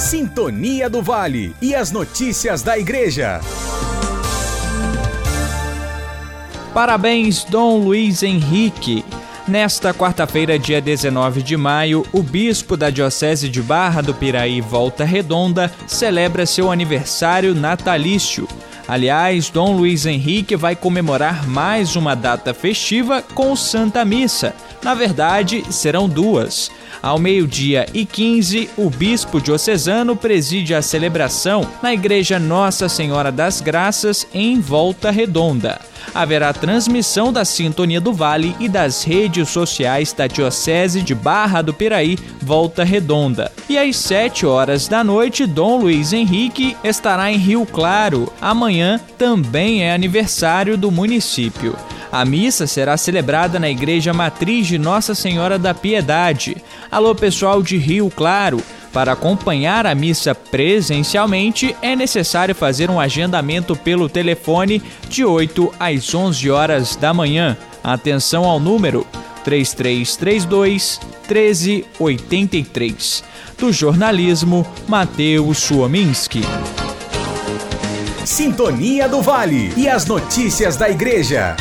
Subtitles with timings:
[0.00, 3.38] Sintonia do Vale e as notícias da Igreja.
[6.72, 9.04] Parabéns, Dom Luiz Henrique.
[9.46, 15.04] Nesta quarta-feira, dia 19 de maio, o bispo da Diocese de Barra do Piraí, Volta
[15.04, 18.48] Redonda, celebra seu aniversário natalício.
[18.88, 24.54] Aliás, Dom Luiz Henrique vai comemorar mais uma data festiva com Santa Missa.
[24.82, 26.70] Na verdade, serão duas.
[27.02, 33.60] Ao meio-dia e 15, o bispo diocesano preside a celebração na Igreja Nossa Senhora das
[33.60, 35.80] Graças, em Volta Redonda.
[36.14, 41.72] Haverá transmissão da Sintonia do Vale e das redes sociais da Diocese de Barra do
[41.72, 43.52] Piraí, Volta Redonda.
[43.68, 48.32] E às 7 horas da noite, Dom Luiz Henrique estará em Rio Claro.
[48.40, 51.76] Amanhã também é aniversário do município.
[52.12, 56.56] A missa será celebrada na Igreja Matriz de Nossa Senhora da Piedade.
[56.90, 58.60] Alô, pessoal de Rio Claro!
[58.92, 66.12] Para acompanhar a missa presencialmente, é necessário fazer um agendamento pelo telefone de 8 às
[66.12, 67.56] 11 horas da manhã.
[67.84, 69.06] Atenção ao número
[69.44, 73.22] 3332 1383.
[73.56, 76.40] Do jornalismo, Matheus Suominski.
[78.24, 81.56] Sintonia do Vale e as notícias da Igreja.